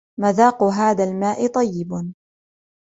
مذاق 0.19 0.63
هذا 0.63 1.03
الماء 1.03 1.47
طيب. 1.47 2.13